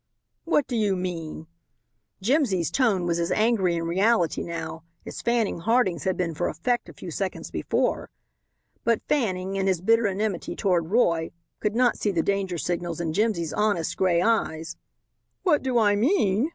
[0.45, 1.45] "What do you mean?"
[2.23, 6.89] Jimsy's tone was as angry in reality now as Fanning Harding's had been for effect
[6.89, 8.09] a few seconds before.
[8.83, 11.29] But Fanning, in his bitter enmity toward Roy,
[11.59, 14.75] could not see the danger signals in Jimsy's honest gray eyes.
[15.43, 16.49] "What do I mean?"